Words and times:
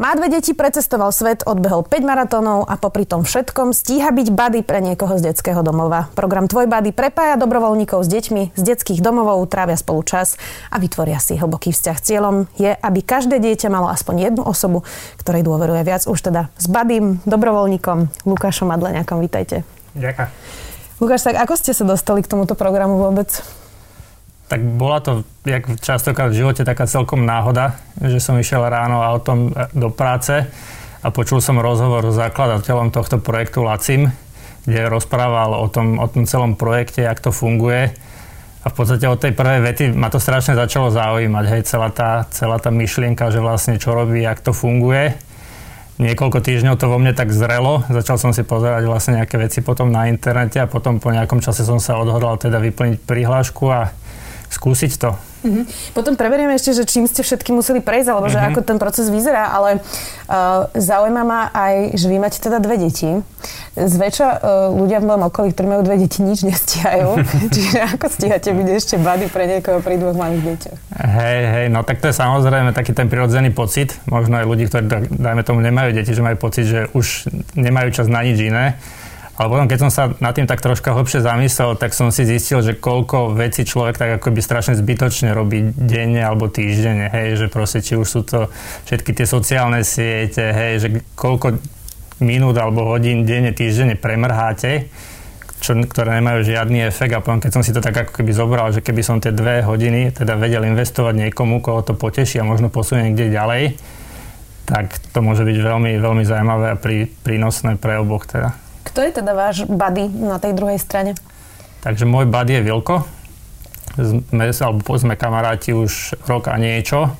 Má 0.00 0.16
dve 0.16 0.32
deti, 0.32 0.56
precestoval 0.56 1.12
svet, 1.12 1.44
odbehol 1.44 1.84
5 1.84 2.00
maratónov 2.00 2.64
a 2.64 2.80
popri 2.80 3.04
tom 3.04 3.28
všetkom 3.28 3.76
stíha 3.76 4.08
byť 4.08 4.28
buddy 4.32 4.60
pre 4.64 4.80
niekoho 4.80 5.20
z 5.20 5.28
detského 5.28 5.60
domova. 5.60 6.08
Program 6.16 6.48
Tvoj 6.48 6.64
buddy 6.64 6.96
prepája 6.96 7.36
dobrovoľníkov 7.36 8.00
s 8.00 8.08
deťmi 8.08 8.56
z 8.56 8.62
detských 8.72 9.04
domovov, 9.04 9.44
trávia 9.52 9.76
spolu 9.76 10.00
čas 10.00 10.40
a 10.72 10.80
vytvoria 10.80 11.20
si 11.20 11.36
hlboký 11.36 11.76
vzťah. 11.76 11.98
Cieľom 12.00 12.48
je, 12.56 12.72
aby 12.72 13.00
každé 13.04 13.36
dieťa 13.36 13.68
malo 13.68 13.92
aspoň 13.92 14.32
jednu 14.32 14.42
osobu, 14.48 14.80
ktorej 15.20 15.44
dôveruje 15.44 15.84
viac. 15.84 16.08
Už 16.08 16.24
teda 16.24 16.48
s 16.56 16.72
buddym, 16.72 17.20
dobrovoľníkom 17.28 18.24
Lukášom 18.24 18.72
Madleňakom. 18.72 19.20
Vítajte. 19.20 19.60
Ďakujem. 19.92 20.28
Lukáš, 21.04 21.20
tak 21.28 21.36
ako 21.36 21.52
ste 21.60 21.76
sa 21.76 21.84
dostali 21.84 22.24
k 22.24 22.32
tomuto 22.32 22.56
programu 22.56 22.96
vôbec? 22.96 23.28
Tak 24.52 24.60
bola 24.60 25.00
to, 25.00 25.24
jak 25.48 25.64
častokrát 25.80 26.28
v 26.28 26.44
živote, 26.44 26.60
taká 26.60 26.84
celkom 26.84 27.24
náhoda, 27.24 27.80
že 28.04 28.20
som 28.20 28.36
išiel 28.36 28.60
ráno 28.68 29.00
autom 29.00 29.48
do 29.72 29.88
práce 29.88 30.44
a 31.00 31.08
počul 31.08 31.40
som 31.40 31.56
rozhovor 31.56 32.04
s 32.12 32.20
zakladateľom 32.20 32.92
tohto 32.92 33.16
projektu 33.16 33.64
Lacim, 33.64 34.12
kde 34.68 34.92
rozprával 34.92 35.56
o 35.56 35.72
tom, 35.72 35.96
o 35.96 36.04
tom 36.04 36.28
celom 36.28 36.52
projekte, 36.60 37.00
jak 37.00 37.24
to 37.24 37.32
funguje. 37.32 37.96
A 38.60 38.66
v 38.68 38.74
podstate 38.76 39.08
od 39.08 39.16
tej 39.16 39.32
prvej 39.32 39.64
vety 39.64 39.84
ma 39.96 40.12
to 40.12 40.20
strašne 40.20 40.52
začalo 40.52 40.92
zaujímať, 40.92 41.44
hej, 41.48 41.62
celá 41.64 41.88
tá, 41.88 42.28
celá 42.28 42.60
tá 42.60 42.68
myšlienka, 42.68 43.32
že 43.32 43.40
vlastne 43.40 43.80
čo 43.80 43.96
robí, 43.96 44.20
jak 44.20 44.44
to 44.44 44.52
funguje. 44.52 45.16
Niekoľko 45.96 46.44
týždňov 46.44 46.76
to 46.76 46.92
vo 46.92 47.00
mne 47.00 47.16
tak 47.16 47.32
zrelo, 47.32 47.88
začal 47.88 48.20
som 48.20 48.36
si 48.36 48.44
pozerať 48.44 48.84
vlastne 48.84 49.16
nejaké 49.16 49.40
veci 49.40 49.64
potom 49.64 49.88
na 49.88 50.12
internete 50.12 50.60
a 50.60 50.68
potom 50.68 51.00
po 51.00 51.08
nejakom 51.08 51.40
čase 51.40 51.64
som 51.64 51.80
sa 51.80 51.96
odhodlal 51.96 52.36
teda 52.36 52.60
vyplniť 52.60 53.00
prihlášku 53.00 53.64
a 53.72 53.88
skúsiť 54.52 54.92
to. 55.00 55.10
Mm-hmm. 55.42 55.64
Potom 55.90 56.14
preberieme 56.14 56.54
ešte, 56.54 56.70
že 56.70 56.86
čím 56.86 57.10
ste 57.10 57.26
všetky 57.26 57.50
museli 57.50 57.82
prejsť, 57.82 58.08
alebo 58.14 58.30
mm-hmm. 58.30 58.46
že 58.46 58.50
ako 58.54 58.60
ten 58.62 58.78
proces 58.78 59.10
vyzerá, 59.10 59.50
ale 59.50 59.82
uh, 59.82 60.70
zaujíma 60.70 61.22
ma 61.26 61.50
aj, 61.50 61.98
že 61.98 62.06
vy 62.06 62.16
máte 62.22 62.38
teda 62.38 62.62
dve 62.62 62.78
deti. 62.78 63.10
Zväčša 63.74 64.28
uh, 64.28 64.38
ľudia 64.70 65.02
v 65.02 65.10
mojom 65.10 65.24
okolí, 65.26 65.50
ktorí 65.50 65.66
majú 65.66 65.82
dve 65.82 66.06
deti, 66.06 66.22
nič 66.22 66.46
nestíhajú. 66.46 67.26
Čiže 67.58 67.78
ako 67.98 68.06
stíhate 68.06 68.54
byť 68.54 68.68
ešte 68.70 68.94
bady 69.02 69.26
pre 69.34 69.44
niekoho 69.50 69.82
pri 69.82 69.98
dvoch 69.98 70.14
malých 70.14 70.42
deťoch? 70.46 70.78
Hej, 70.94 71.40
hej, 71.50 71.66
no 71.74 71.82
tak 71.82 71.98
to 71.98 72.06
je 72.06 72.14
samozrejme 72.14 72.70
taký 72.70 72.94
ten 72.94 73.10
prirodzený 73.10 73.50
pocit. 73.50 73.98
Možno 74.06 74.38
aj 74.38 74.46
ľudí, 74.46 74.70
ktorí, 74.70 74.86
dajme 75.10 75.42
tomu, 75.42 75.58
nemajú 75.58 75.90
deti, 75.90 76.14
že 76.14 76.22
majú 76.22 76.38
pocit, 76.38 76.70
že 76.70 76.86
už 76.94 77.26
nemajú 77.58 77.90
čas 77.90 78.06
na 78.06 78.22
nič 78.22 78.38
iné. 78.38 78.78
Ale 79.32 79.48
potom, 79.48 79.64
keď 79.64 79.78
som 79.88 79.90
sa 79.90 80.12
nad 80.20 80.36
tým 80.36 80.44
tak 80.44 80.60
troška 80.60 80.92
hlbšie 80.92 81.24
zamyslel, 81.24 81.72
tak 81.80 81.96
som 81.96 82.12
si 82.12 82.28
zistil, 82.28 82.60
že 82.60 82.76
koľko 82.76 83.32
vecí 83.32 83.64
človek 83.64 83.96
tak 83.96 84.10
akoby 84.20 84.44
strašne 84.44 84.76
zbytočne 84.76 85.32
robí 85.32 85.72
denne 85.72 86.20
alebo 86.20 86.52
týždenne, 86.52 87.08
hej, 87.08 87.40
že 87.40 87.46
proste 87.48 87.80
či 87.80 87.96
už 87.96 88.04
sú 88.04 88.20
to 88.28 88.52
všetky 88.84 89.16
tie 89.16 89.24
sociálne 89.24 89.80
siete, 89.88 90.52
hej, 90.52 90.72
že 90.84 90.88
koľko 91.16 91.56
minút 92.20 92.60
alebo 92.60 92.84
hodín 92.92 93.24
denne, 93.24 93.56
týždenne 93.56 93.96
premrháte, 93.96 94.92
čo, 95.64 95.80
ktoré 95.80 96.20
nemajú 96.20 96.44
žiadny 96.44 96.84
efekt 96.84 97.16
a 97.16 97.24
potom 97.24 97.40
keď 97.40 97.50
som 97.56 97.62
si 97.64 97.72
to 97.72 97.80
tak 97.80 97.96
ako 97.96 98.12
keby 98.20 98.36
zobral, 98.36 98.68
že 98.68 98.84
keby 98.84 99.00
som 99.00 99.16
tie 99.16 99.32
dve 99.32 99.64
hodiny 99.64 100.12
teda 100.12 100.36
vedel 100.36 100.68
investovať 100.68 101.14
niekomu, 101.16 101.64
koho 101.64 101.80
to 101.80 101.96
poteší 101.96 102.42
a 102.42 102.44
možno 102.44 102.68
posunie 102.68 103.08
niekde 103.08 103.32
ďalej, 103.32 103.80
tak 104.68 104.92
to 105.10 105.24
môže 105.24 105.42
byť 105.42 105.56
veľmi, 105.56 105.98
veľmi 105.98 106.24
zaujímavé 106.28 106.66
a 106.74 106.76
prí, 106.76 107.08
prínosné 107.08 107.80
pre 107.80 107.96
oboch 107.96 108.28
teda. 108.28 108.61
Kto 108.82 108.98
je 109.02 109.10
teda 109.22 109.32
váš 109.32 109.64
buddy 109.66 110.10
na 110.10 110.42
tej 110.42 110.52
druhej 110.54 110.78
strane? 110.78 111.14
Takže 111.82 112.06
môj 112.06 112.30
buddy 112.30 112.58
je 112.58 112.62
Vilko. 112.62 112.96
Sme, 113.98 114.48
alebo 114.48 114.96
sme 114.96 115.14
kamaráti 115.18 115.76
už 115.76 116.16
rok 116.24 116.48
a 116.48 116.56
niečo. 116.56 117.12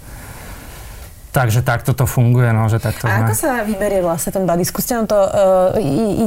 Takže 1.32 1.64
takto 1.64 1.96
to 1.96 2.04
funguje, 2.04 2.52
no, 2.52 2.68
že 2.68 2.76
takto 2.76 3.08
A 3.08 3.24
ako 3.24 3.32
sa 3.32 3.64
vyberie 3.64 4.04
vlastne 4.04 4.36
ten 4.36 4.44
buddy? 4.44 4.68
Skúste 4.68 4.92
nám 4.92 5.08
to, 5.08 5.16
uh, 5.16 5.72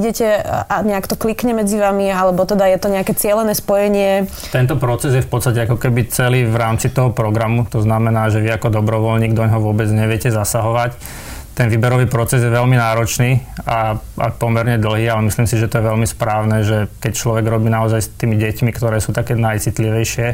idete 0.01 0.41
a 0.41 0.81
nejak 0.81 1.05
to 1.05 1.13
klikne 1.13 1.53
medzi 1.53 1.77
vami, 1.77 2.09
alebo 2.09 2.41
teda 2.41 2.65
je 2.73 2.77
to 2.81 2.89
nejaké 2.89 3.13
cieľené 3.13 3.53
spojenie? 3.53 4.25
Tento 4.49 4.81
proces 4.81 5.13
je 5.13 5.21
v 5.21 5.29
podstate 5.29 5.61
ako 5.61 5.77
keby 5.77 6.09
celý 6.09 6.49
v 6.49 6.57
rámci 6.57 6.89
toho 6.89 7.13
programu, 7.13 7.69
to 7.69 7.85
znamená, 7.85 8.33
že 8.33 8.41
vy 8.41 8.49
ako 8.57 8.81
dobrovoľník 8.81 9.37
do 9.37 9.45
neho 9.45 9.61
vôbec 9.61 9.85
neviete 9.93 10.33
zasahovať 10.33 10.97
ten 11.55 11.71
výberový 11.71 12.11
proces 12.11 12.43
je 12.43 12.51
veľmi 12.51 12.75
náročný 12.75 13.39
a, 13.63 13.95
a 13.95 14.25
pomerne 14.35 14.75
dlhý, 14.75 15.07
ale 15.07 15.31
myslím 15.31 15.47
si, 15.47 15.55
že 15.55 15.71
to 15.71 15.79
je 15.79 15.88
veľmi 15.88 16.03
správne, 16.03 16.67
že 16.67 16.91
keď 16.99 17.11
človek 17.16 17.45
robí 17.47 17.71
naozaj 17.71 17.99
s 18.03 18.11
tými 18.19 18.35
deťmi, 18.35 18.75
ktoré 18.75 18.99
sú 18.99 19.16
také 19.16 19.39
najcitlivejšie, 19.39 20.27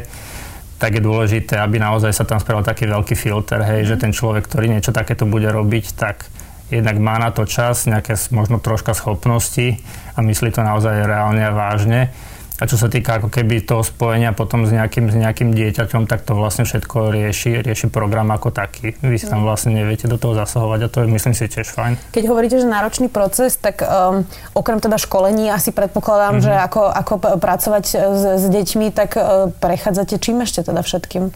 tak 0.82 0.98
je 0.98 1.02
dôležité, 1.06 1.62
aby 1.62 1.78
naozaj 1.78 2.10
sa 2.10 2.26
tam 2.26 2.42
spravil 2.42 2.66
taký 2.66 2.90
veľký 2.90 3.14
filter, 3.14 3.62
hej, 3.62 3.94
že 3.94 4.02
ten 4.02 4.10
človek, 4.10 4.50
ktorý 4.50 4.66
niečo 4.66 4.90
takéto 4.90 5.22
bude 5.30 5.46
robiť, 5.46 5.94
tak 5.94 6.26
jednak 6.74 6.98
má 6.98 7.22
na 7.22 7.30
to 7.30 7.46
čas, 7.46 7.86
nejaké 7.86 8.18
možno 8.34 8.58
troška 8.58 8.90
schopnosti 8.90 9.78
a 10.18 10.26
myslí 10.26 10.50
to 10.50 10.66
naozaj 10.66 11.06
reálne 11.06 11.46
a 11.46 11.54
vážne 11.54 12.10
a 12.62 12.70
čo 12.70 12.78
sa 12.78 12.86
týka 12.86 13.18
ako 13.18 13.26
keby 13.26 13.66
toho 13.66 13.82
spojenia 13.82 14.30
potom 14.30 14.62
s 14.62 14.70
nejakým, 14.70 15.10
s 15.10 15.18
nejakým 15.18 15.50
dieťaťom, 15.50 16.06
tak 16.06 16.22
to 16.22 16.38
vlastne 16.38 16.62
všetko 16.62 17.10
rieši, 17.10 17.58
rieši 17.58 17.90
program 17.90 18.30
ako 18.30 18.54
taký. 18.54 18.94
Vy 19.02 19.18
si 19.18 19.26
tam 19.26 19.42
mhm. 19.42 19.46
vlastne 19.50 19.74
neviete 19.74 20.06
do 20.06 20.14
toho 20.14 20.38
zasahovať 20.38 20.86
a 20.86 20.88
to 20.88 21.02
je 21.02 21.06
myslím 21.10 21.34
si 21.34 21.50
tiež 21.50 21.66
fajn. 21.74 21.98
Keď 22.14 22.24
hovoríte, 22.30 22.62
že 22.62 22.70
náročný 22.70 23.10
proces, 23.10 23.58
tak 23.58 23.82
um, 23.82 24.22
okrem 24.54 24.78
teda 24.78 24.94
školení 24.94 25.50
asi 25.50 25.74
predpokladám, 25.74 26.38
mm-hmm. 26.38 26.46
že 26.46 26.54
ako, 26.54 26.82
ako 26.86 27.12
pracovať 27.42 27.84
s, 27.90 28.22
s 28.38 28.44
deťmi, 28.46 28.94
tak 28.94 29.18
uh, 29.18 29.50
prechádzate 29.58 30.22
čím 30.22 30.46
ešte 30.46 30.62
teda 30.62 30.86
všetkým? 30.86 31.34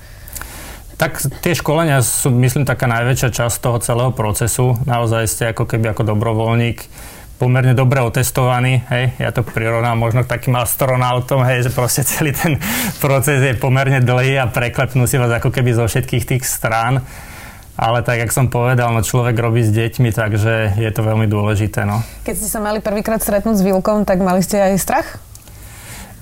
Tak 0.97 1.43
tie 1.45 1.53
školenia 1.53 2.01
sú, 2.01 2.33
myslím, 2.33 2.65
taká 2.65 2.89
najväčšia 2.89 3.29
časť 3.35 3.57
toho 3.61 3.77
celého 3.85 4.13
procesu. 4.17 4.81
Naozaj 4.89 5.29
ste 5.29 5.45
ako 5.53 5.69
keby 5.69 5.93
ako 5.93 6.09
dobrovoľník 6.09 6.89
pomerne 7.37 7.77
dobre 7.77 8.01
otestovaný, 8.01 8.81
hej, 8.89 9.13
ja 9.21 9.29
to 9.29 9.45
prirovnám 9.45 9.97
možno 9.97 10.25
k 10.25 10.33
takým 10.33 10.57
astronautom, 10.57 11.45
hej, 11.45 11.69
že 11.69 11.71
proste 11.71 12.03
celý 12.03 12.33
ten 12.33 12.57
proces 13.05 13.45
je 13.45 13.53
pomerne 13.57 14.01
dlhý 14.01 14.41
a 14.41 14.49
preklepnú 14.49 15.05
si 15.05 15.21
vás 15.21 15.31
ako 15.31 15.53
keby 15.53 15.77
zo 15.77 15.85
všetkých 15.85 16.25
tých 16.25 16.45
strán. 16.49 17.05
Ale 17.77 18.01
tak, 18.01 18.25
jak 18.25 18.33
som 18.33 18.49
povedal, 18.49 18.89
no 18.89 19.05
človek 19.05 19.37
robí 19.37 19.61
s 19.61 19.69
deťmi, 19.69 20.09
takže 20.09 20.81
je 20.81 20.91
to 20.97 21.05
veľmi 21.05 21.29
dôležité. 21.29 21.85
No. 21.85 22.01
Keď 22.25 22.35
ste 22.41 22.49
sa 22.49 22.65
mali 22.65 22.81
prvýkrát 22.81 23.21
stretnúť 23.21 23.61
s 23.61 23.67
Vilkom, 23.69 24.09
tak 24.09 24.25
mali 24.25 24.41
ste 24.41 24.57
aj 24.57 24.81
strach? 24.81 25.09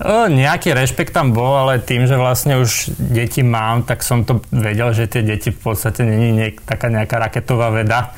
O, 0.03 0.27
nejaký 0.27 0.75
rešpekt 0.75 1.15
tam 1.15 1.31
bol, 1.31 1.55
ale 1.55 1.79
tým, 1.79 2.11
že 2.11 2.19
vlastne 2.19 2.59
už 2.59 2.91
deti 2.99 3.47
mám, 3.47 3.87
tak 3.87 4.03
som 4.03 4.27
to 4.27 4.43
vedel, 4.51 4.91
že 4.91 5.07
tie 5.07 5.23
deti 5.23 5.55
v 5.55 5.61
podstate 5.63 6.03
není 6.03 6.35
niek- 6.35 6.59
taká 6.67 6.91
nejaká 6.91 7.23
raketová 7.23 7.71
veda 7.71 8.11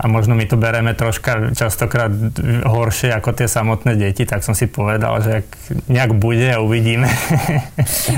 a 0.00 0.08
možno 0.08 0.32
my 0.32 0.48
to 0.48 0.56
bereme 0.56 0.96
troška 0.96 1.52
častokrát 1.52 2.08
horšie 2.64 3.12
ako 3.12 3.36
tie 3.36 3.44
samotné 3.44 4.00
deti, 4.00 4.24
tak 4.24 4.40
som 4.40 4.56
si 4.56 4.64
povedal, 4.64 5.20
že 5.20 5.44
ak 5.44 5.48
nejak 5.92 6.16
bude 6.16 6.48
a 6.48 6.64
uvidíme. 6.64 7.04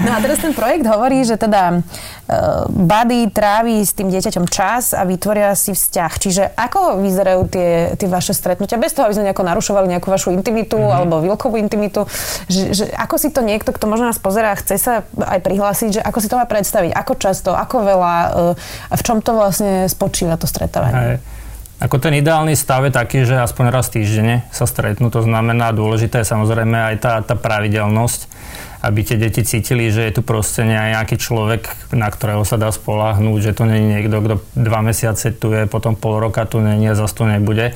No 0.06 0.14
a 0.14 0.22
teraz 0.22 0.38
ten 0.38 0.54
projekt 0.54 0.86
hovorí, 0.86 1.26
že 1.26 1.34
teda 1.34 1.82
uh, 1.82 2.70
buddy 2.70 3.34
trávi 3.34 3.82
s 3.82 3.98
tým 3.98 4.14
dieťaťom 4.14 4.46
čas 4.46 4.94
a 4.94 5.02
vytvoria 5.02 5.58
si 5.58 5.74
vzťah. 5.74 6.12
Čiže 6.22 6.42
ako 6.54 7.02
vyzerajú 7.02 7.50
tie, 7.50 7.98
tie 7.98 8.06
vaše 8.06 8.30
stretnutia? 8.30 8.78
Bez 8.78 8.94
toho, 8.94 9.10
aby 9.10 9.18
sme 9.18 9.26
nejako 9.26 9.42
narušovali 9.42 9.90
nejakú 9.90 10.06
vašu 10.06 10.30
intimitu 10.30 10.78
mm-hmm. 10.78 10.94
alebo 10.94 11.18
vilkovú 11.18 11.58
intimitu. 11.58 12.06
Že, 12.46 12.62
že 12.78 12.84
ako 12.94 13.18
si 13.18 13.34
to 13.34 13.42
niekto, 13.42 13.74
kto 13.74 13.90
možno 13.90 14.06
nás 14.06 14.22
pozerá, 14.22 14.54
chce 14.54 14.78
sa 14.78 15.02
aj 15.18 15.42
prihlásiť, 15.42 15.98
že 15.98 16.00
ako 16.06 16.18
si 16.22 16.30
to 16.30 16.38
má 16.38 16.46
predstaviť? 16.46 16.94
Ako 16.94 17.18
často? 17.18 17.50
Ako 17.58 17.82
veľa? 17.82 18.14
Uh, 18.54 18.54
a 18.86 18.94
v 18.94 19.02
čom 19.02 19.18
to 19.18 19.34
vlastne 19.34 19.90
spočíva 19.90 20.38
to 20.38 20.46
stretávanie? 20.46 21.18
Aj. 21.18 21.41
Ako 21.82 21.98
ten 21.98 22.14
ideálny 22.14 22.54
stav 22.54 22.86
je 22.86 22.94
taký, 22.94 23.26
že 23.26 23.42
aspoň 23.42 23.74
raz 23.74 23.90
týždenne 23.90 24.46
sa 24.54 24.70
stretnú, 24.70 25.10
to 25.10 25.18
znamená 25.26 25.74
dôležité 25.74 26.22
je 26.22 26.30
samozrejme 26.30 26.78
aj 26.78 26.96
tá, 27.02 27.18
tá 27.26 27.34
pravidelnosť, 27.34 28.30
aby 28.86 29.02
tie 29.02 29.18
deti 29.18 29.42
cítili, 29.42 29.90
že 29.90 30.06
je 30.06 30.14
tu 30.14 30.22
proste 30.22 30.62
nejaký 30.62 31.18
človek, 31.18 31.66
na 31.90 32.06
ktorého 32.06 32.46
sa 32.46 32.54
dá 32.54 32.70
spolahnúť, 32.70 33.50
že 33.50 33.52
to 33.58 33.66
nie 33.66 33.82
je 33.82 33.86
niekto, 33.98 34.14
kto 34.22 34.34
dva 34.54 34.80
mesiace 34.86 35.34
tu 35.34 35.50
je, 35.50 35.66
potom 35.66 35.98
pol 35.98 36.22
roka 36.22 36.46
tu 36.46 36.62
nie 36.62 36.86
je, 36.86 36.94
zase 36.94 37.18
tu 37.18 37.26
nebude. 37.26 37.74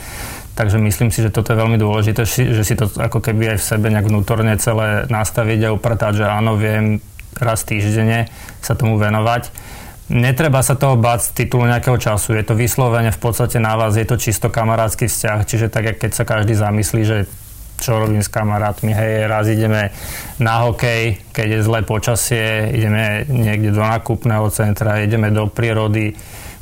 Takže 0.55 0.79
myslím 0.79 1.11
si, 1.11 1.27
že 1.27 1.35
toto 1.35 1.51
je 1.51 1.59
veľmi 1.59 1.75
dôležité, 1.75 2.23
že 2.31 2.63
si 2.63 2.75
to 2.79 2.87
ako 2.87 3.19
keby 3.19 3.55
aj 3.55 3.59
v 3.59 3.69
sebe 3.75 3.91
nejak 3.91 4.07
vnútorne 4.07 4.55
celé 4.63 5.11
nastaviť 5.11 5.67
a 5.67 5.75
upratať, 5.75 6.23
že 6.23 6.25
áno, 6.31 6.55
viem 6.55 7.03
raz 7.43 7.67
týždenne 7.67 8.31
sa 8.63 8.79
tomu 8.79 9.03
venovať 9.03 9.51
Netreba 10.07 10.63
sa 10.63 10.79
toho 10.79 10.95
báť 10.95 11.35
z 11.35 11.45
titulu 11.45 11.67
nejakého 11.67 11.99
času. 11.99 12.39
Je 12.39 12.47
to 12.47 12.55
vyslovene 12.55 13.11
v 13.11 13.19
podstate 13.19 13.59
na 13.59 13.75
vás, 13.75 13.99
je 13.99 14.07
to 14.07 14.15
čisto 14.15 14.55
kamarátsky 14.55 15.11
vzťah. 15.11 15.39
Čiže 15.43 15.67
tak, 15.67 15.99
keď 15.99 16.11
sa 16.15 16.23
každý 16.23 16.55
zamyslí, 16.55 17.03
že 17.03 17.27
čo 17.77 18.01
robím 18.01 18.25
s 18.25 18.33
kamarátmi, 18.33 18.95
hej, 18.95 19.29
raz 19.29 19.51
ideme 19.53 19.93
na 20.41 20.65
hokej, 20.65 21.21
keď 21.35 21.61
je 21.61 21.67
zlé 21.67 21.81
počasie, 21.85 22.73
ideme 22.73 23.29
niekde 23.29 23.75
do 23.75 23.85
nákupného 23.85 24.49
centra, 24.49 25.05
ideme 25.05 25.29
do 25.29 25.45
prírody, 25.51 26.17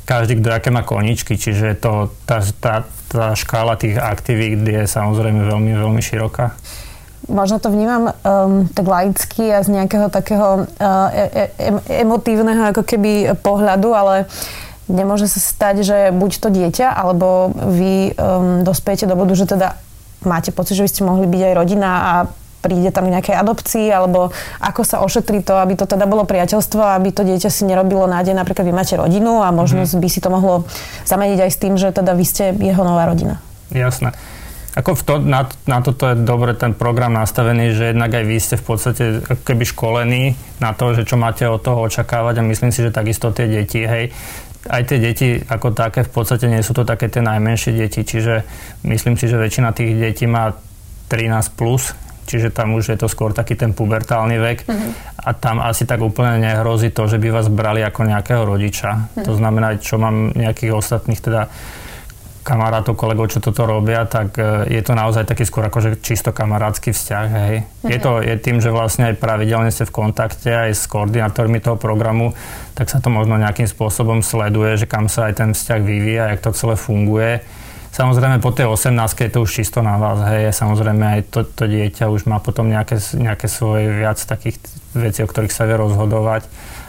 každý, 0.05 0.37
kto 0.43 0.49
aké 0.53 0.69
má 0.69 0.83
koničky, 0.83 1.39
čiže 1.39 1.79
to, 1.79 2.13
tá, 2.27 2.43
tá, 2.59 2.83
tá 3.09 3.31
škála 3.33 3.79
tých 3.79 3.97
aktivít 3.97 4.61
je 4.67 4.83
samozrejme 4.85 5.47
veľmi, 5.47 5.71
veľmi 5.79 6.01
široká. 6.03 6.53
Možno 7.25 7.57
to 7.57 7.73
vnímam 7.73 8.13
um, 8.13 8.69
tak 8.69 8.85
laicky 8.85 9.49
a 9.49 9.65
z 9.65 9.73
nejakého 9.73 10.13
takého 10.13 10.69
uh, 10.69 11.09
e, 11.09 11.49
e, 11.57 12.03
emotívneho 12.05 12.69
ako 12.69 12.85
keby 12.85 13.33
pohľadu, 13.41 13.89
ale 13.97 14.15
nemôže 14.85 15.25
sa 15.25 15.41
stať, 15.41 15.75
že 15.81 15.97
buď 16.13 16.31
to 16.37 16.49
dieťa, 16.53 16.87
alebo 16.93 17.49
vy 17.53 18.13
um, 18.13 18.61
dospiete 18.61 19.09
do 19.09 19.17
bodu, 19.17 19.33
že 19.33 19.49
teda 19.49 19.73
máte 20.21 20.53
pocit, 20.53 20.77
že 20.77 20.85
by 20.85 20.89
ste 20.89 21.01
mohli 21.01 21.25
byť 21.25 21.41
aj 21.41 21.53
rodina 21.57 21.89
a 21.89 22.13
príde 22.65 22.89
tam 22.89 23.05
k 23.05 23.13
nejakej 23.13 23.35
adopcii, 23.37 23.87
alebo 23.93 24.33
ako 24.57 24.81
sa 24.81 24.97
ošetrí 25.05 25.45
to, 25.45 25.53
aby 25.61 25.77
to 25.77 25.85
teda 25.85 26.09
bolo 26.09 26.25
priateľstvo, 26.25 26.81
aby 26.97 27.13
to 27.13 27.21
dieťa 27.21 27.49
si 27.53 27.61
nerobilo 27.69 28.09
nádej, 28.09 28.33
napríklad 28.33 28.65
vy 28.65 28.73
máte 28.73 28.97
rodinu 28.97 29.45
a 29.45 29.53
možno 29.53 29.85
mm. 29.85 30.01
by 30.01 30.09
si 30.09 30.17
to 30.17 30.33
mohlo 30.33 30.65
zameniť 31.05 31.39
aj 31.45 31.51
s 31.53 31.61
tým, 31.61 31.73
že 31.77 31.93
teda 31.93 32.17
vy 32.17 32.25
ste 32.25 32.57
jeho 32.57 32.81
nová 32.81 33.05
rodina. 33.05 33.37
Jasné. 33.69 34.17
Ako 34.75 34.91
v 34.91 35.01
to, 35.07 35.13
na, 35.23 35.47
na 35.71 35.79
toto 35.79 36.11
je 36.11 36.19
dobre 36.19 36.51
ten 36.51 36.75
program 36.75 37.15
nastavený, 37.15 37.71
že 37.71 37.95
jednak 37.95 38.11
aj 38.11 38.25
vy 38.27 38.37
ste 38.43 38.55
v 38.59 38.65
podstate 38.67 39.03
keby 39.47 39.63
školení 39.63 40.35
na 40.59 40.75
to, 40.75 40.91
že 40.91 41.07
čo 41.07 41.15
máte 41.15 41.47
od 41.47 41.63
toho 41.63 41.87
očakávať 41.87 42.43
a 42.43 42.47
myslím 42.51 42.75
si, 42.75 42.83
že 42.83 42.91
takisto 42.91 43.31
tie 43.31 43.47
deti, 43.47 43.87
hej, 43.87 44.11
aj 44.67 44.81
tie 44.83 44.97
deti 44.99 45.27
ako 45.39 45.71
také 45.71 46.03
v 46.03 46.11
podstate 46.11 46.51
nie 46.51 46.59
sú 46.59 46.75
to 46.75 46.83
také 46.83 47.07
tie 47.07 47.23
najmenšie 47.23 47.71
deti, 47.71 48.03
čiže 48.03 48.43
myslím 48.83 49.15
si, 49.15 49.31
že 49.31 49.39
väčšina 49.39 49.71
tých 49.71 49.95
detí 49.95 50.27
má 50.27 50.51
13 51.07 51.55
plus, 51.55 51.95
čiže 52.25 52.51
tam 52.51 52.73
už 52.73 52.91
je 52.91 52.97
to 52.97 53.07
skôr 53.07 53.31
taký 53.31 53.53
ten 53.53 53.71
pubertálny 53.71 54.37
vek 54.41 54.57
mm-hmm. 54.65 54.91
a 55.23 55.29
tam 55.37 55.61
asi 55.61 55.85
tak 55.85 56.01
úplne 56.01 56.41
nehrozí 56.41 56.89
to, 56.89 57.05
že 57.05 57.21
by 57.21 57.29
vás 57.29 57.47
brali 57.47 57.85
ako 57.85 58.09
nejakého 58.09 58.43
rodiča. 58.43 58.91
Mm-hmm. 58.91 59.23
To 59.23 59.31
znamená, 59.37 59.77
čo 59.77 60.01
mám 60.01 60.33
nejakých 60.33 60.73
ostatných 60.73 61.21
teda 61.21 61.47
kamarátov, 62.45 62.93
kolegov, 62.93 63.33
čo 63.33 63.41
toto 63.41 63.65
robia, 63.65 64.05
tak 64.05 64.37
e, 64.37 64.69
je 64.69 64.81
to 64.85 64.93
naozaj 64.93 65.25
taký 65.25 65.49
skôr 65.49 65.65
akože 65.65 65.97
čisto 66.05 66.29
kamarátsky 66.29 66.93
vzťah. 66.93 67.27
Hej. 67.33 67.55
Mm-hmm. 67.65 67.89
Je 67.89 67.97
to 67.97 68.11
je 68.21 68.35
tým, 68.37 68.61
že 68.61 68.69
vlastne 68.69 69.09
aj 69.09 69.17
pravidelne 69.17 69.73
ste 69.73 69.89
v 69.89 70.05
kontakte 70.05 70.53
aj 70.53 70.77
s 70.77 70.85
koordinátormi 70.85 71.57
toho 71.57 71.81
programu, 71.81 72.37
tak 72.77 72.93
sa 72.93 73.01
to 73.01 73.09
možno 73.09 73.41
nejakým 73.41 73.65
spôsobom 73.65 74.21
sleduje, 74.21 74.77
že 74.77 74.85
kam 74.85 75.09
sa 75.09 75.27
aj 75.27 75.33
ten 75.41 75.49
vzťah 75.57 75.81
vyvíja, 75.81 76.23
jak 76.37 76.45
to 76.45 76.53
celé 76.53 76.77
funguje. 76.77 77.41
Samozrejme 77.95 78.43
po 78.43 78.51
tej 78.51 78.69
18 78.69 78.93
je 79.25 79.31
to 79.31 79.39
už 79.41 79.49
čisto 79.49 79.79
na 79.81 79.97
vás, 79.97 80.21
hej. 80.29 80.53
Samozrejme 80.53 81.03
aj 81.17 81.21
to, 81.33 81.41
to 81.49 81.65
dieťa 81.65 82.13
už 82.13 82.29
má 82.29 82.37
potom 82.37 82.69
nejaké, 82.69 83.01
nejaké 83.17 83.49
svoje 83.49 83.89
viac 83.89 84.21
takých 84.21 84.61
vecí, 84.93 85.25
o 85.25 85.27
ktorých 85.27 85.49
sa 85.49 85.65
vie 85.65 85.79
rozhodovať 85.79 86.45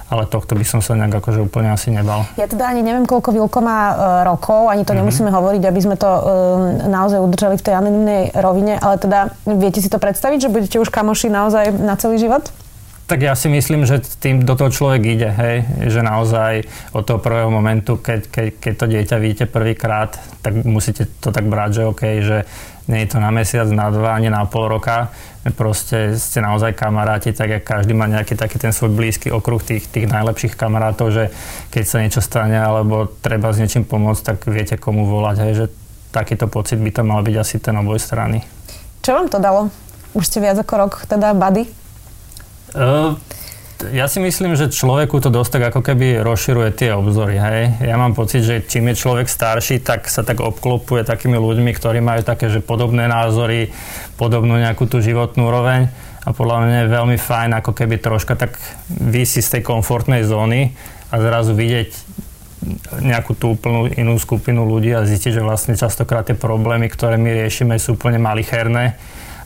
ale 0.07 0.31
tohto 0.31 0.55
by 0.55 0.65
som 0.67 0.79
sa 0.79 0.95
nejak 0.95 1.19
akože 1.19 1.43
úplne 1.43 1.75
asi 1.75 1.91
nebal. 1.91 2.23
Ja 2.39 2.47
teda 2.47 2.71
ani 2.71 2.83
neviem, 2.87 3.07
koľko 3.07 3.35
Vilko 3.35 3.59
má 3.59 3.81
uh, 3.91 3.95
rokov, 4.23 4.71
ani 4.71 4.87
to 4.87 4.95
mm-hmm. 4.95 5.03
nemusíme 5.03 5.31
hovoriť, 5.31 5.63
aby 5.67 5.81
sme 5.83 5.97
to 5.99 6.07
uh, 6.07 6.23
naozaj 6.87 7.19
udržali 7.19 7.59
v 7.59 7.65
tej 7.67 7.75
anonimnej 7.75 8.23
rovine, 8.39 8.79
ale 8.79 9.03
teda 9.03 9.35
viete 9.47 9.83
si 9.83 9.91
to 9.91 9.99
predstaviť, 9.99 10.47
že 10.47 10.53
budete 10.53 10.77
už 10.79 10.91
kamoši 10.95 11.27
naozaj 11.31 11.75
na 11.75 11.99
celý 11.99 12.23
život? 12.23 12.47
Tak 13.07 13.23
ja 13.23 13.39
si 13.39 13.47
myslím, 13.47 13.87
že 13.87 14.03
tým 14.19 14.43
do 14.43 14.59
toho 14.59 14.67
človek 14.67 15.03
ide, 15.07 15.31
hej, 15.31 15.57
že 15.95 16.03
naozaj 16.03 16.67
od 16.91 17.07
toho 17.07 17.23
prvého 17.23 17.47
momentu, 17.47 18.03
keď, 18.03 18.27
keď, 18.27 18.47
keď 18.59 18.73
to 18.75 18.87
dieťa 18.91 19.17
vidíte 19.23 19.47
prvýkrát, 19.47 20.19
tak 20.43 20.67
musíte 20.67 21.07
to 21.23 21.31
tak 21.31 21.47
brať, 21.47 21.71
že 21.71 21.83
OK, 21.87 22.03
že 22.19 22.43
nie 22.91 23.07
je 23.07 23.15
to 23.15 23.23
na 23.23 23.31
mesiac, 23.31 23.71
na 23.71 23.95
dva, 23.95 24.19
ani 24.19 24.27
na 24.27 24.43
pol 24.51 24.67
roka, 24.67 25.15
proste 25.55 26.19
ste 26.19 26.43
naozaj 26.43 26.75
kamaráti, 26.75 27.31
tak 27.31 27.47
jak 27.51 27.63
každý 27.63 27.95
má 27.95 28.11
nejaký 28.11 28.35
taký 28.35 28.59
ten 28.59 28.75
svoj 28.75 28.91
blízky 28.91 29.31
okruh 29.31 29.63
tých, 29.63 29.87
tých 29.87 30.11
najlepších 30.11 30.59
kamarátov, 30.59 31.15
že 31.15 31.31
keď 31.71 31.85
sa 31.87 32.03
niečo 32.03 32.19
stane 32.19 32.59
alebo 32.59 33.07
treba 33.23 33.55
s 33.55 33.63
niečím 33.63 33.87
pomôcť, 33.87 34.23
tak 34.35 34.51
viete 34.51 34.75
komu 34.75 35.07
volať, 35.07 35.37
hej, 35.47 35.53
že 35.55 35.67
takýto 36.11 36.51
pocit 36.51 36.83
by 36.83 36.91
to 36.91 37.07
mal 37.07 37.23
byť 37.23 37.37
asi 37.39 37.63
ten 37.63 37.79
oboj 37.79 38.03
strany. 38.03 38.43
Čo 39.07 39.15
vám 39.15 39.31
to 39.31 39.39
dalo? 39.39 39.71
Už 40.19 40.27
ste 40.27 40.43
viac 40.43 40.59
ako 40.59 40.75
rok 40.75 40.93
teda 41.07 41.31
buddy? 41.31 41.86
Uh, 42.77 43.17
ja 43.93 44.09
si 44.09 44.21
myslím, 44.21 44.57
že 44.57 44.73
človeku 44.73 45.21
to 45.21 45.29
dosť 45.29 45.51
tak 45.57 45.65
ako 45.73 45.81
keby 45.85 46.21
rozširuje 46.25 46.71
tie 46.77 46.91
obzory. 46.97 47.37
Hej? 47.37 47.89
Ja 47.89 48.01
mám 48.01 48.17
pocit, 48.17 48.45
že 48.45 48.65
čím 48.65 48.93
je 48.93 49.01
človek 49.01 49.29
starší, 49.29 49.85
tak 49.85 50.09
sa 50.09 50.25
tak 50.25 50.41
obklopuje 50.41 51.05
takými 51.05 51.37
ľuďmi, 51.37 51.73
ktorí 51.77 52.01
majú 52.01 52.25
také, 52.25 52.49
že 52.49 52.65
podobné 52.65 53.05
názory, 53.09 53.73
podobnú 54.17 54.57
nejakú 54.57 54.89
tú 54.89 55.05
životnú 55.05 55.49
úroveň 55.49 55.93
a 56.25 56.33
podľa 56.33 56.57
mňa 56.65 56.77
je 56.85 56.95
veľmi 57.01 57.17
fajn 57.21 57.51
ako 57.61 57.73
keby 57.77 58.01
troška 58.01 58.37
tak 58.37 58.57
vysi 58.89 59.45
z 59.45 59.61
tej 59.61 59.63
komfortnej 59.65 60.25
zóny 60.25 60.73
a 61.13 61.21
zrazu 61.21 61.53
vidieť 61.53 61.93
nejakú 63.05 63.37
tú 63.37 63.55
úplnú 63.55 63.93
inú 63.93 64.17
skupinu 64.17 64.65
ľudí 64.65 64.91
a 64.97 65.05
zistiť, 65.05 65.39
že 65.39 65.45
vlastne 65.45 65.77
častokrát 65.77 66.27
tie 66.27 66.35
problémy, 66.35 66.89
ktoré 66.89 67.21
my 67.21 67.45
riešime, 67.45 67.77
sú 67.77 67.95
úplne 67.95 68.17
malicherné 68.17 68.97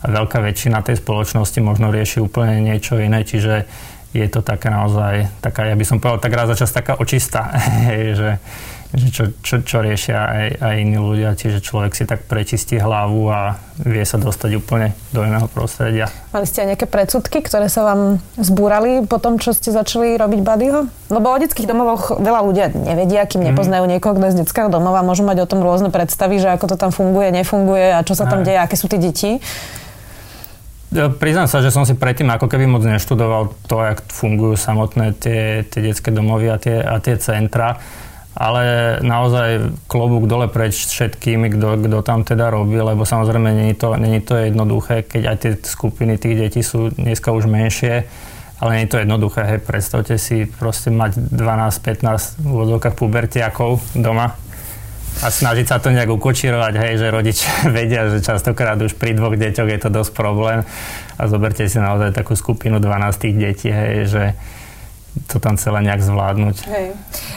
a 0.01 0.05
veľká 0.09 0.41
väčšina 0.41 0.81
tej 0.81 0.97
spoločnosti 0.97 1.59
možno 1.61 1.93
rieši 1.93 2.21
úplne 2.25 2.61
niečo 2.61 2.97
iné, 2.97 3.21
čiže 3.21 3.69
je 4.11 4.27
to 4.27 4.43
taká 4.43 4.67
naozaj, 4.67 5.31
taká, 5.39 5.71
ja 5.71 5.75
by 5.75 5.85
som 5.87 6.03
povedal, 6.03 6.19
tak 6.19 6.35
raz 6.35 6.51
za 6.51 6.59
čas 6.59 6.75
taká 6.75 6.99
očistá, 6.99 7.55
že, 8.19 8.43
že 8.91 9.07
čo, 9.07 9.23
čo, 9.39 9.63
čo 9.63 9.79
riešia 9.79 10.19
aj, 10.19 10.47
aj 10.59 10.75
iní 10.83 10.99
ľudia, 10.99 11.31
čiže 11.39 11.63
človek 11.63 11.95
si 11.95 12.03
tak 12.03 12.27
prečistí 12.27 12.75
hlavu 12.75 13.31
a 13.31 13.55
vie 13.87 14.03
sa 14.03 14.19
dostať 14.19 14.59
úplne 14.59 14.91
do 15.15 15.23
iného 15.23 15.47
prostredia. 15.47 16.11
Mali 16.35 16.43
ste 16.43 16.67
aj 16.67 16.75
nejaké 16.75 16.91
predsudky, 16.91 17.39
ktoré 17.39 17.71
sa 17.71 17.87
vám 17.87 18.19
zbúrali 18.35 19.07
po 19.07 19.15
tom, 19.15 19.39
čo 19.39 19.55
ste 19.55 19.71
začali 19.71 20.19
robiť 20.19 20.43
Buddyho? 20.43 20.91
Lebo 21.07 21.31
o 21.31 21.39
detských 21.39 21.71
domovoch 21.71 22.19
veľa 22.19 22.41
ľudia 22.43 22.65
nevedia, 22.75 23.23
kým 23.23 23.47
mhm. 23.47 23.55
nepoznajú 23.55 23.87
niekoho, 23.87 24.11
kto 24.19 24.27
je 24.27 24.33
z 24.35 24.39
detského 24.43 24.67
domova, 24.67 25.07
môžu 25.07 25.23
mať 25.23 25.47
o 25.47 25.47
tom 25.47 25.63
rôzne 25.63 25.87
predstavy, 25.87 26.43
že 26.43 26.51
ako 26.51 26.67
to 26.67 26.75
tam 26.75 26.91
funguje, 26.91 27.31
nefunguje 27.31 27.95
a 27.95 28.03
čo 28.03 28.11
sa 28.11 28.27
tam 28.27 28.43
deje, 28.43 28.59
aké 28.59 28.75
sú 28.75 28.91
tie 28.91 28.99
deti. 28.99 29.39
Priznám 30.91 31.47
sa, 31.47 31.63
že 31.63 31.71
som 31.71 31.87
si 31.87 31.95
predtým 31.95 32.27
ako 32.35 32.51
keby 32.51 32.67
moc 32.67 32.83
neštudoval 32.83 33.55
to, 33.63 33.79
jak 33.79 34.03
fungujú 34.11 34.59
samotné 34.59 35.15
tie, 35.15 35.63
tie 35.63 35.79
detské 35.79 36.11
domovy 36.11 36.51
a 36.51 36.59
tie, 36.59 36.83
a 36.83 36.99
tie 36.99 37.15
centra, 37.15 37.79
ale 38.35 38.99
naozaj 38.99 39.71
klobúk 39.87 40.27
dole 40.27 40.51
preč 40.51 40.83
všetkými, 40.91 41.47
kto, 41.55 42.03
tam 42.03 42.27
teda 42.27 42.51
robí, 42.51 42.75
lebo 42.75 43.07
samozrejme 43.07 43.55
není 43.55 43.71
to, 43.71 43.95
není 43.95 44.19
to 44.19 44.35
jednoduché, 44.35 45.07
keď 45.07 45.23
aj 45.31 45.37
tie 45.39 45.51
skupiny 45.63 46.19
tých 46.19 46.35
detí 46.35 46.59
sú 46.59 46.91
dneska 46.91 47.31
už 47.31 47.47
menšie, 47.47 48.11
ale 48.59 48.69
nie 48.75 48.83
je 48.83 48.91
to 48.91 48.99
jednoduché, 48.99 49.47
hej, 49.47 49.59
predstavte 49.63 50.19
si 50.19 50.43
proste 50.43 50.91
mať 50.91 51.31
12-15 51.31 52.43
v 52.43 52.47
vodzovkách 52.51 52.95
pubertiakov 52.99 53.79
doma, 53.95 54.35
a 55.21 55.27
snažiť 55.29 55.65
sa 55.69 55.77
to 55.77 55.93
nejak 55.93 56.09
ukočirovať, 56.09 56.73
hej, 56.81 56.93
že 56.97 57.07
rodičia 57.13 57.51
vedia, 57.77 58.09
že 58.09 58.25
častokrát 58.25 58.77
už 58.81 58.97
pri 58.97 59.13
dvoch 59.13 59.37
deťoch 59.37 59.69
je 59.69 59.79
to 59.79 59.89
dosť 59.93 60.11
problém 60.17 60.65
a 61.17 61.21
zoberte 61.29 61.65
si 61.69 61.77
naozaj 61.77 62.17
takú 62.17 62.33
skupinu 62.33 62.81
12 62.81 63.37
detí, 63.37 63.69
hej, 63.69 64.09
že 64.09 64.23
to 65.27 65.43
tam 65.43 65.59
celé 65.59 65.83
nejak 65.83 65.99
zvládnuť. 65.99 66.55
Hej. 66.71 66.87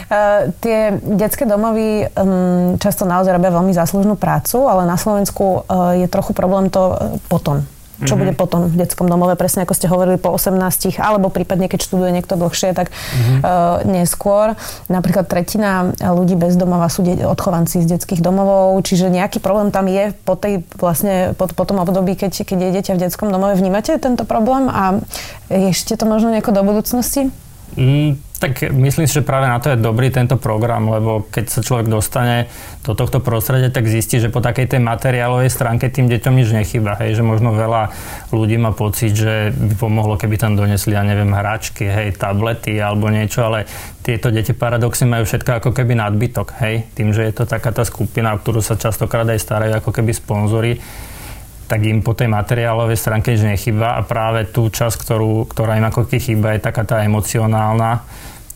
Uh, 0.07 0.47
tie 0.63 0.95
detské 0.95 1.43
domovy 1.43 2.07
um, 2.07 2.79
často 2.79 3.03
naozaj 3.03 3.35
robia 3.35 3.51
veľmi 3.51 3.75
záslužnú 3.75 4.15
prácu, 4.15 4.63
ale 4.63 4.87
na 4.87 4.95
Slovensku 4.95 5.67
uh, 5.67 5.91
je 5.99 6.07
trochu 6.07 6.31
problém 6.31 6.71
to 6.71 6.95
uh, 6.95 7.19
potom 7.27 7.67
čo 8.03 8.15
mm-hmm. 8.15 8.19
bude 8.19 8.33
potom 8.35 8.59
v 8.67 8.75
detskom 8.75 9.07
domove, 9.07 9.39
presne 9.39 9.63
ako 9.63 9.73
ste 9.77 9.87
hovorili 9.87 10.19
po 10.19 10.35
18, 10.35 10.99
alebo 10.99 11.31
prípadne 11.31 11.71
keď 11.71 11.79
študuje 11.87 12.11
niekto 12.11 12.35
dlhšie, 12.35 12.75
tak 12.75 12.91
mm-hmm. 12.91 13.39
uh, 13.39 13.79
neskôr. 13.87 14.59
Napríklad 14.91 15.31
tretina 15.31 15.95
ľudí 16.03 16.35
bez 16.35 16.59
domova 16.59 16.91
sú 16.91 17.07
de- 17.07 17.23
odchovanci 17.23 17.79
z 17.79 17.95
detských 17.95 18.19
domovov, 18.19 18.75
čiže 18.83 19.07
nejaký 19.07 19.39
problém 19.39 19.71
tam 19.71 19.87
je 19.87 20.11
po, 20.27 20.35
tej, 20.35 20.67
vlastne, 20.75 21.31
po, 21.39 21.47
po 21.47 21.63
tom 21.63 21.79
období, 21.79 22.19
keď, 22.19 22.43
keď 22.43 22.57
je 22.59 22.69
dieťa 22.75 22.93
v 22.99 23.01
detskom 23.07 23.31
domove. 23.31 23.55
Vnímate 23.55 23.95
tento 23.95 24.27
problém 24.27 24.67
a 24.67 24.99
ešte 25.47 25.95
to 25.95 26.03
možno 26.03 26.35
nejako 26.35 26.51
do 26.51 26.63
budúcnosti? 26.67 27.31
Mm, 27.75 28.15
tak 28.39 28.71
myslím 28.71 29.07
si, 29.07 29.15
že 29.15 29.23
práve 29.23 29.47
na 29.47 29.59
to 29.59 29.71
je 29.71 29.79
dobrý 29.79 30.11
tento 30.11 30.35
program, 30.39 30.91
lebo 30.91 31.27
keď 31.27 31.45
sa 31.47 31.59
človek 31.59 31.87
dostane 31.87 32.51
do 32.83 32.95
tohto 32.95 33.23
prostredia, 33.23 33.71
tak 33.71 33.87
zistí, 33.87 34.19
že 34.19 34.31
po 34.31 34.43
takej 34.43 34.75
tej 34.75 34.81
materiálovej 34.83 35.51
stránke 35.51 35.87
tým 35.87 36.11
deťom 36.11 36.35
nič 36.35 36.51
nechýba. 36.51 36.99
Hej, 36.99 37.19
že 37.19 37.23
možno 37.23 37.55
veľa 37.55 37.95
ľudí 38.35 38.55
má 38.59 38.75
pocit, 38.75 39.15
že 39.15 39.55
by 39.55 39.75
pomohlo, 39.79 40.19
keby 40.19 40.35
tam 40.35 40.55
donesli, 40.55 40.95
ja 40.95 41.03
neviem, 41.03 41.31
hračky, 41.31 41.87
hej, 41.87 42.15
tablety 42.15 42.75
alebo 42.79 43.07
niečo, 43.11 43.43
ale 43.43 43.67
tieto 44.03 44.31
deti 44.31 44.51
paradoxne 44.51 45.07
majú 45.07 45.23
všetko 45.27 45.63
ako 45.63 45.69
keby 45.71 45.95
nadbytok. 45.99 46.59
Hej, 46.59 46.91
tým, 46.95 47.15
že 47.15 47.27
je 47.27 47.33
to 47.35 47.43
taká 47.47 47.71
tá 47.71 47.87
skupina, 47.87 48.35
o 48.35 48.39
ktorú 48.39 48.59
sa 48.59 48.79
častokrát 48.79 49.27
aj 49.31 49.39
starajú 49.39 49.73
ako 49.79 49.91
keby 49.95 50.11
sponzory 50.11 50.79
tak 51.65 51.81
im 51.81 52.05
po 52.05 52.13
tej 52.13 52.29
materiálovej 52.29 52.97
stránke 52.97 53.33
nič 53.33 53.41
nechyba 53.41 53.97
a 53.97 54.05
práve 54.05 54.45
tú 54.45 54.69
časť, 54.69 55.01
ktorú, 55.01 55.49
ktorá 55.49 55.77
im 55.81 55.85
ako 55.89 56.05
chýba, 56.09 56.53
je 56.53 56.61
taká 56.61 56.85
tá 56.85 57.01
emocionálna, 57.01 58.05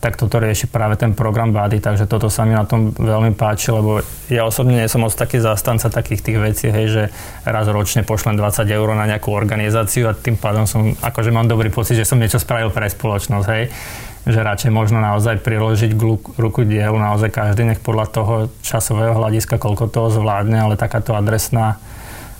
tak 0.00 0.16
toto 0.16 0.40
rieši 0.40 0.64
práve 0.72 0.96
ten 0.96 1.12
program 1.12 1.52
Bady, 1.52 1.84
takže 1.84 2.08
toto 2.08 2.32
sa 2.32 2.48
mi 2.48 2.56
na 2.56 2.64
tom 2.64 2.88
veľmi 2.96 3.36
páči, 3.36 3.68
lebo 3.68 4.00
ja 4.32 4.48
osobne 4.48 4.80
nie 4.80 4.88
som 4.88 5.04
moc 5.04 5.12
taký 5.12 5.44
zastanca 5.44 5.92
takých 5.92 6.24
tých 6.24 6.38
vecí, 6.40 6.66
hej, 6.72 6.86
že 6.88 7.02
raz 7.44 7.68
ročne 7.68 8.00
pošlem 8.00 8.40
20 8.40 8.64
eur 8.64 8.88
na 8.96 9.04
nejakú 9.04 9.28
organizáciu 9.28 10.08
a 10.08 10.16
tým 10.16 10.40
pádom 10.40 10.64
som, 10.64 10.96
akože 11.04 11.28
mám 11.28 11.52
dobrý 11.52 11.68
pocit, 11.68 12.00
že 12.00 12.08
som 12.08 12.16
niečo 12.16 12.40
spravil 12.40 12.72
pre 12.72 12.88
spoločnosť, 12.88 13.46
hej. 13.52 13.68
Že 14.20 14.40
radšej 14.40 14.72
možno 14.72 15.00
naozaj 15.04 15.44
priložiť 15.44 15.92
k 15.96 16.00
ruku 16.36 16.64
dielu, 16.64 16.96
naozaj 16.96 17.28
každý 17.32 17.68
nech 17.68 17.80
podľa 17.84 18.06
toho 18.08 18.34
časového 18.64 19.16
hľadiska, 19.16 19.60
koľko 19.60 19.92
toho 19.92 20.08
zvládne, 20.12 20.64
ale 20.64 20.80
takáto 20.80 21.12
adresná 21.12 21.76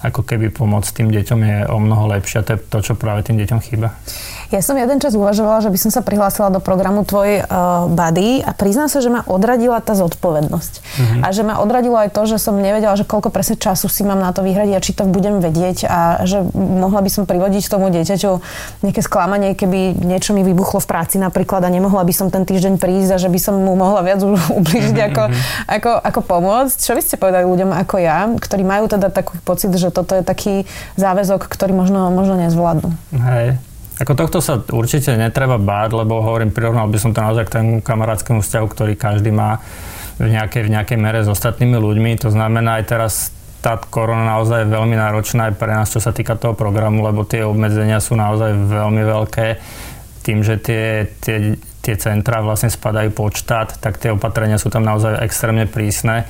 ako 0.00 0.24
keby 0.24 0.48
pomoc 0.48 0.88
tým 0.88 1.12
deťom 1.12 1.40
je 1.44 1.58
o 1.68 1.76
mnoho 1.76 2.08
lepšia. 2.16 2.40
To 2.44 2.56
je 2.56 2.60
to, 2.60 2.78
čo 2.80 2.92
práve 2.96 3.20
tým 3.24 3.36
deťom 3.36 3.60
chýba. 3.60 3.92
Ja 4.50 4.58
som 4.66 4.74
jeden 4.74 4.98
čas 4.98 5.14
uvažovala, 5.14 5.62
že 5.62 5.70
by 5.70 5.78
som 5.78 5.90
sa 5.94 6.02
prihlásila 6.02 6.50
do 6.50 6.58
programu 6.58 7.06
Tvoj 7.06 7.46
uh, 7.46 7.86
buddy 7.86 8.42
a 8.42 8.50
priznám 8.50 8.90
sa, 8.90 8.98
že 8.98 9.06
ma 9.06 9.22
odradila 9.22 9.78
tá 9.78 9.94
zodpovednosť. 9.94 10.72
Mm-hmm. 10.82 11.20
A 11.22 11.26
že 11.30 11.46
ma 11.46 11.62
odradilo 11.62 11.94
aj 11.94 12.10
to, 12.10 12.26
že 12.26 12.42
som 12.42 12.58
nevedela, 12.58 12.98
že 12.98 13.06
koľko 13.06 13.30
presne 13.30 13.54
času 13.54 13.86
si 13.86 14.02
mám 14.02 14.18
na 14.18 14.34
to 14.34 14.42
vyhradiť 14.42 14.74
a 14.74 14.82
či 14.82 14.92
to 14.98 15.06
budem 15.06 15.38
vedieť 15.38 15.86
a 15.86 16.26
že 16.26 16.42
mohla 16.58 16.98
by 16.98 17.10
som 17.14 17.30
privodiť 17.30 17.70
tomu 17.70 17.94
dieťaťu 17.94 18.30
nejaké 18.82 19.00
sklamanie, 19.06 19.54
keby 19.54 19.94
niečo 20.02 20.34
mi 20.34 20.42
vybuchlo 20.42 20.82
v 20.82 20.90
práci 20.90 21.22
napríklad 21.22 21.62
a 21.62 21.70
nemohla 21.70 22.02
by 22.02 22.10
som 22.10 22.26
ten 22.26 22.42
týždeň 22.42 22.82
prísť 22.82 23.10
a 23.14 23.22
že 23.22 23.30
by 23.30 23.38
som 23.38 23.54
mu 23.54 23.78
mohla 23.78 24.02
viac 24.02 24.18
ubližiť 24.58 24.98
mm-hmm. 24.98 25.10
ako, 25.14 25.22
ako, 25.70 25.90
ako 25.94 26.20
pomôcť. 26.26 26.74
Čo 26.74 26.98
by 26.98 27.02
ste 27.06 27.22
povedali 27.22 27.46
ľuďom 27.46 27.70
ako 27.70 28.02
ja, 28.02 28.26
ktorí 28.34 28.66
majú 28.66 28.90
teda 28.90 29.14
taký 29.14 29.38
pocit, 29.46 29.70
že 29.78 29.94
toto 29.94 30.18
je 30.18 30.26
taký 30.26 30.66
záväzok, 30.98 31.46
ktorý 31.46 31.70
možno, 31.70 32.10
možno 32.10 32.34
nezvládnu? 32.34 32.90
Hej, 33.14 33.69
ako 34.00 34.12
tohto 34.16 34.38
sa 34.40 34.64
určite 34.72 35.12
netreba 35.12 35.60
báť, 35.60 35.92
lebo 35.92 36.24
hovorím, 36.24 36.56
prirovnal 36.56 36.88
by 36.88 36.96
som 36.96 37.12
to 37.12 37.20
naozaj 37.20 37.44
k 37.44 37.54
tomu 37.60 37.72
kamarátskému 37.84 38.40
vzťahu, 38.40 38.66
ktorý 38.72 38.92
každý 38.96 39.28
má 39.28 39.60
v 40.16 40.32
nejakej, 40.32 40.62
v 40.64 40.72
nejakej 40.72 40.98
mere 41.00 41.20
s 41.20 41.28
ostatnými 41.28 41.76
ľuďmi. 41.76 42.16
To 42.24 42.32
znamená 42.32 42.80
aj 42.80 42.84
teraz 42.88 43.12
tá 43.60 43.76
korona 43.76 44.40
naozaj 44.40 44.72
veľmi 44.72 44.96
náročná 44.96 45.52
aj 45.52 45.54
pre 45.60 45.72
nás, 45.76 45.92
čo 45.92 46.00
sa 46.00 46.16
týka 46.16 46.40
toho 46.40 46.56
programu, 46.56 47.04
lebo 47.04 47.28
tie 47.28 47.44
obmedzenia 47.44 48.00
sú 48.00 48.16
naozaj 48.16 48.56
veľmi 48.56 49.04
veľké. 49.04 49.46
Tým, 50.24 50.40
že 50.40 50.56
tie, 50.56 51.04
tie, 51.20 51.60
tie 51.84 51.94
centra 52.00 52.40
vlastne 52.40 52.72
spadajú 52.72 53.12
pod 53.12 53.36
štát, 53.36 53.84
tak 53.84 54.00
tie 54.00 54.16
opatrenia 54.16 54.56
sú 54.56 54.72
tam 54.72 54.84
naozaj 54.84 55.20
extrémne 55.20 55.68
prísne. 55.68 56.24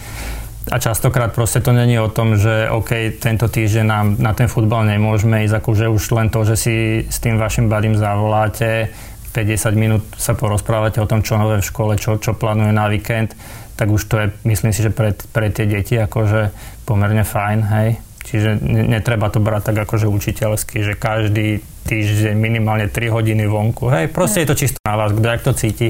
A 0.70 0.78
častokrát 0.78 1.34
proste 1.34 1.58
to 1.58 1.74
není 1.74 1.98
o 1.98 2.06
tom, 2.06 2.38
že 2.38 2.70
OK, 2.70 3.18
tento 3.18 3.50
týždeň 3.50 3.84
nám 3.86 4.06
na 4.22 4.30
ten 4.38 4.46
futbal 4.46 4.86
nemôžeme 4.86 5.42
ísť, 5.42 5.58
akože 5.58 5.90
už 5.90 6.02
len 6.14 6.30
to, 6.30 6.46
že 6.46 6.54
si 6.54 6.74
s 7.10 7.18
tým 7.18 7.42
vašim 7.42 7.66
badím 7.66 7.98
zavoláte, 7.98 8.94
50 9.34 9.74
minút 9.74 10.02
sa 10.14 10.38
porozprávate 10.38 11.02
o 11.02 11.10
tom, 11.10 11.26
čo 11.26 11.38
nové 11.38 11.58
v 11.58 11.66
škole, 11.66 11.98
čo, 11.98 12.22
čo 12.22 12.38
plánuje 12.38 12.70
na 12.70 12.86
víkend, 12.86 13.34
tak 13.74 13.90
už 13.90 14.02
to 14.06 14.14
je, 14.22 14.26
myslím 14.46 14.70
si, 14.70 14.86
že 14.86 14.94
pre, 14.94 15.10
pre 15.34 15.50
tie 15.50 15.66
deti 15.66 15.98
akože 15.98 16.54
pomerne 16.86 17.26
fajn, 17.26 17.58
hej. 17.74 17.88
Čiže 18.20 18.60
netreba 18.62 19.32
to 19.32 19.40
brať 19.40 19.72
tak 19.72 19.88
akože 19.88 20.06
učiteľsky, 20.06 20.84
že 20.84 20.92
každý 20.94 21.64
týždeň 21.88 22.36
minimálne 22.36 22.86
3 22.86 23.10
hodiny 23.10 23.48
vonku. 23.48 23.88
Hej, 23.90 24.12
proste 24.12 24.44
je 24.44 24.48
to 24.52 24.58
čisto 24.58 24.78
na 24.84 24.94
vás, 25.00 25.10
kto 25.10 25.26
jak 25.26 25.42
to 25.42 25.52
cíti 25.56 25.88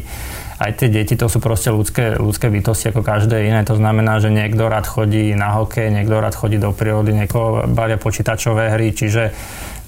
aj 0.60 0.76
tie 0.76 0.92
deti 0.92 1.16
to 1.16 1.25
sú 1.32 1.40
proste 1.40 1.72
ľudské, 1.72 2.20
ľudské 2.20 2.52
bytosti 2.52 2.92
ako 2.92 3.00
každé 3.00 3.49
iné. 3.49 3.64
To 3.64 3.80
znamená, 3.80 4.20
že 4.20 4.28
niekto 4.28 4.68
rád 4.68 4.84
chodí 4.84 5.32
na 5.32 5.56
hokej, 5.56 5.88
niekto 5.88 6.20
rád 6.20 6.37
chodí 6.37 6.60
do 6.60 6.76
prírody, 6.76 7.16
niekoho 7.16 7.64
bavia 7.64 7.96
počítačové 7.96 8.68
hry, 8.76 8.92
čiže 8.92 9.32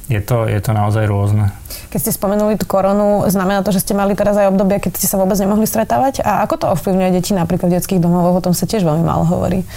je 0.08 0.20
to, 0.24 0.48
je 0.48 0.56
to 0.64 0.72
naozaj 0.72 1.04
rôzne. 1.04 1.52
Keď 1.92 2.08
ste 2.08 2.12
spomenuli 2.16 2.56
tú 2.56 2.64
koronu, 2.64 3.28
znamená 3.28 3.60
to, 3.60 3.70
že 3.70 3.84
ste 3.84 3.92
mali 3.92 4.16
teraz 4.16 4.32
aj 4.40 4.48
obdobie, 4.48 4.80
keď 4.80 4.96
ste 4.96 5.06
sa 5.12 5.20
vôbec 5.20 5.36
nemohli 5.36 5.68
stretávať? 5.68 6.24
A 6.24 6.40
ako 6.48 6.54
to 6.56 6.66
ovplyvňuje 6.72 7.20
deti 7.20 7.36
napríklad 7.36 7.68
v 7.68 7.76
detských 7.76 8.00
domovoch? 8.00 8.40
O 8.40 8.44
tom 8.44 8.56
sa 8.56 8.64
tiež 8.64 8.82
veľmi 8.82 9.04
málo 9.04 9.28
hovorí. 9.28 9.68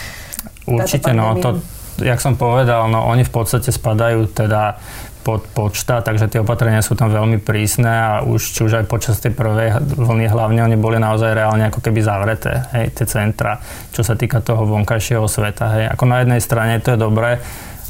Určite, 0.65 1.12
no 1.12 1.36
to, 1.38 1.60
jak 2.00 2.20
som 2.20 2.36
povedal, 2.36 2.88
no 2.92 3.06
oni 3.08 3.24
v 3.24 3.32
podstate 3.32 3.72
spadajú 3.72 4.32
teda 4.32 4.80
pod, 5.25 5.74
štát, 5.74 6.06
takže 6.06 6.30
tie 6.30 6.46
opatrenia 6.46 6.86
sú 6.86 6.94
tam 6.94 7.10
veľmi 7.10 7.42
prísne 7.42 7.90
a 7.90 8.12
už 8.22 8.42
či 8.46 8.62
už 8.62 8.78
aj 8.78 8.86
počas 8.86 9.18
tej 9.18 9.34
prvej 9.34 9.74
vlny 9.98 10.30
hlavne 10.30 10.62
oni 10.62 10.78
boli 10.78 11.02
naozaj 11.02 11.34
reálne 11.34 11.66
ako 11.66 11.82
keby 11.82 12.06
zavreté, 12.06 12.62
hej, 12.78 12.94
tie 12.94 13.10
centra, 13.10 13.58
čo 13.90 14.06
sa 14.06 14.14
týka 14.14 14.46
toho 14.46 14.70
vonkajšieho 14.70 15.25
sveta. 15.25 15.66
Hej. 15.74 15.86
Ako 15.98 16.06
na 16.06 16.22
jednej 16.22 16.42
strane 16.46 16.78
to 16.78 16.94
je 16.94 17.02
dobré, 17.02 17.42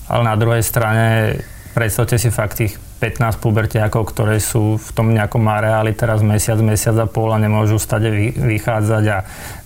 ale 0.08 0.22
na 0.24 0.40
druhej 0.40 0.64
strane 0.64 1.36
predstavte 1.76 2.16
si 2.16 2.32
fakt 2.32 2.56
tých 2.56 2.80
15 3.06 3.38
pubertiakov, 3.38 4.10
ktoré 4.10 4.42
sú 4.42 4.82
v 4.82 4.90
tom 4.98 5.14
nejakom 5.14 5.46
areáli 5.46 5.94
teraz 5.94 6.26
mesiac, 6.26 6.58
mesiac 6.58 6.98
a 6.98 7.06
pol 7.06 7.30
a 7.30 7.38
nemôžu 7.38 7.78
stade 7.78 8.10
vychádzať 8.34 9.04
a 9.14 9.18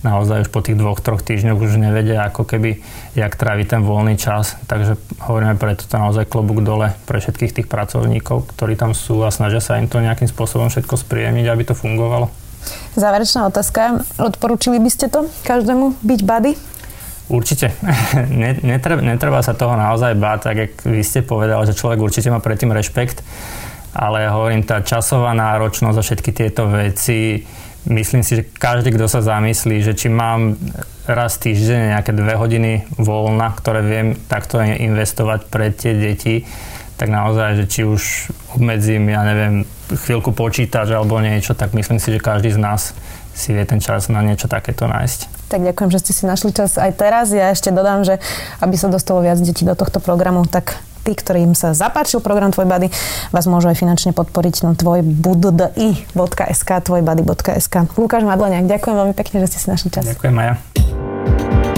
naozaj 0.04 0.44
už 0.44 0.50
po 0.52 0.60
tých 0.60 0.76
dvoch, 0.76 1.00
troch 1.00 1.24
týždňoch 1.24 1.56
už 1.56 1.80
nevedia 1.80 2.28
ako 2.28 2.44
keby, 2.44 2.84
jak 3.16 3.32
tráviť 3.40 3.66
ten 3.72 3.80
voľný 3.80 4.20
čas. 4.20 4.60
Takže 4.68 5.00
hovoríme 5.24 5.56
preto 5.56 5.88
to 5.88 5.96
naozaj 5.96 6.28
klobúk 6.28 6.60
dole 6.60 6.92
pre 7.08 7.16
všetkých 7.16 7.64
tých 7.64 7.68
pracovníkov, 7.72 8.52
ktorí 8.52 8.76
tam 8.76 8.92
sú 8.92 9.24
a 9.24 9.32
snažia 9.32 9.64
sa 9.64 9.80
im 9.80 9.88
to 9.88 10.04
nejakým 10.04 10.28
spôsobom 10.28 10.68
všetko 10.68 11.00
spríjemniť, 11.00 11.46
aby 11.48 11.62
to 11.64 11.72
fungovalo. 11.72 12.28
Záverečná 12.92 13.48
otázka. 13.48 14.04
Odporúčili 14.20 14.76
by 14.76 14.90
ste 14.92 15.08
to 15.08 15.32
každému 15.48 15.96
byť 16.04 16.20
buddy? 16.28 16.52
Určite. 17.30 17.70
netreba, 18.66 18.98
netreba 18.98 19.38
sa 19.40 19.54
toho 19.54 19.78
naozaj 19.78 20.18
báť, 20.18 20.38
tak 20.50 20.56
jak 20.58 20.72
vy 20.82 21.02
ste 21.06 21.22
povedali, 21.22 21.62
že 21.70 21.78
človek 21.78 22.02
určite 22.02 22.28
má 22.34 22.42
predtým 22.42 22.74
rešpekt, 22.74 23.22
ale 23.94 24.26
hovorím, 24.26 24.66
tá 24.66 24.82
časová 24.82 25.30
náročnosť 25.38 25.96
a 25.98 26.02
všetky 26.02 26.30
tieto 26.34 26.66
veci, 26.66 27.46
myslím 27.86 28.26
si, 28.26 28.42
že 28.42 28.50
každý, 28.50 28.90
kto 28.92 29.06
sa 29.06 29.22
zamyslí, 29.22 29.78
že 29.80 29.94
či 29.94 30.10
mám 30.10 30.58
raz 31.06 31.38
týždeň 31.38 31.96
nejaké 31.96 32.12
dve 32.12 32.34
hodiny 32.34 32.72
voľna, 32.98 33.54
ktoré 33.54 33.80
viem 33.86 34.18
takto 34.26 34.58
investovať 34.60 35.46
pre 35.48 35.70
tie 35.70 35.94
deti, 35.94 36.44
tak 36.98 37.08
naozaj, 37.08 37.62
že 37.62 37.64
či 37.70 37.80
už 37.86 38.02
obmedzím, 38.58 39.08
ja 39.08 39.24
neviem, 39.24 39.64
chvíľku 39.88 40.36
počítač 40.36 40.92
alebo 40.92 41.16
niečo, 41.22 41.56
tak 41.56 41.72
myslím 41.72 41.96
si, 41.96 42.12
že 42.12 42.20
každý 42.20 42.52
z 42.52 42.60
nás 42.60 42.92
si 43.32 43.56
vie 43.56 43.64
ten 43.64 43.80
čas 43.80 44.12
na 44.12 44.20
niečo 44.20 44.50
takéto 44.50 44.84
nájsť. 44.84 45.39
Tak 45.50 45.66
ďakujem, 45.66 45.90
že 45.90 45.98
ste 46.06 46.12
si 46.14 46.24
našli 46.30 46.54
čas 46.54 46.78
aj 46.78 46.94
teraz. 46.94 47.34
Ja 47.34 47.50
ešte 47.50 47.74
dodám, 47.74 48.06
že 48.06 48.22
aby 48.62 48.78
sa 48.78 48.86
dostalo 48.86 49.18
viac 49.18 49.42
detí 49.42 49.66
do 49.66 49.74
tohto 49.74 49.98
programu, 49.98 50.46
tak 50.46 50.78
tí, 51.02 51.18
ktorým 51.18 51.58
sa 51.58 51.74
zapáčil 51.74 52.22
program 52.22 52.54
Tvoj 52.54 52.70
Bady, 52.70 52.88
vás 53.34 53.50
môžu 53.50 53.66
aj 53.72 53.82
finančne 53.82 54.14
podporiť 54.14 54.62
na 54.62 54.78
tvojbuddi.sk 54.78 56.70
tvojbady.sk 56.86 57.74
Lukáš 57.98 58.22
Madleniak, 58.22 58.70
ďakujem 58.70 58.94
veľmi 58.94 59.14
pekne, 59.18 59.42
že 59.42 59.56
ste 59.56 59.58
si 59.58 59.66
našli 59.66 59.90
čas. 59.90 60.06
Ďakujem, 60.06 60.34
Maja. 60.34 60.69